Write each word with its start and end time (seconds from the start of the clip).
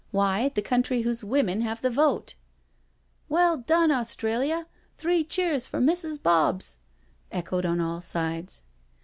Why 0.09 0.49
the 0.49 0.63
country 0.63 1.03
whose 1.03 1.23
women 1.23 1.61
have 1.61 1.83
the 1.83 1.91
vote 1.91 2.33
""Well 3.29 3.57
done, 3.57 3.91
Australia— 3.91 4.65
three 4.97 5.23
cheers 5.23 5.67
for 5.67 5.79
Mrs. 5.79 6.19
Bobs 6.23 6.79
1" 7.29 7.37
echoed 7.41 7.67
on 7.67 7.79
all 7.79 8.01
sides. 8.01 8.63